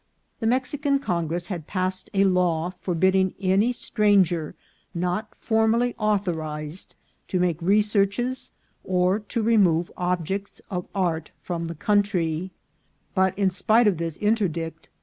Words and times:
The 0.39 0.47
Mexican 0.47 0.97
Congress 0.97 1.49
had 1.49 1.67
passed 1.67 2.09
a 2.15 2.23
law 2.23 2.71
forbidding 2.81 3.35
any 3.39 3.71
stranger 3.71 4.55
not 4.95 5.31
formally 5.37 5.93
au 5.99 6.15
thorized 6.17 6.95
to 7.27 7.39
make 7.39 7.61
researches 7.61 8.49
or 8.83 9.19
to 9.19 9.43
remove 9.43 9.91
objects 9.95 10.59
of 10.71 10.87
art 10.95 11.29
from 11.43 11.65
the 11.65 11.75
country; 11.75 12.49
but, 13.13 13.37
in 13.37 13.51
spite 13.51 13.85
of 13.85 13.97
this 13.97 14.17
interdict, 14.17 14.87
M. 14.87 14.93